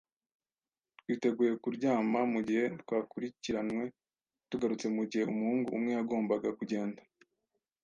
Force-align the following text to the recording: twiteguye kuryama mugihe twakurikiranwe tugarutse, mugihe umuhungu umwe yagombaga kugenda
twiteguye 0.99 1.53
kuryama 1.63 2.19
mugihe 2.33 2.65
twakurikiranwe 2.81 3.83
tugarutse, 4.49 4.87
mugihe 4.95 5.23
umuhungu 5.27 5.67
umwe 5.77 5.91
yagombaga 5.97 6.49
kugenda 6.59 7.01